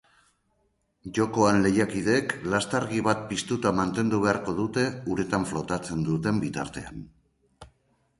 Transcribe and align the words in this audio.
Jokoan 1.17 1.57
lehiakideek 1.65 2.31
lastargi 2.53 3.03
bat 3.07 3.21
piztuta 3.31 3.73
mantendu 3.81 4.21
beharko 4.23 4.55
dute, 4.61 4.87
uretan 5.17 5.45
flotatzen 5.51 6.01
duten 6.09 6.41
bitartean. 6.47 7.05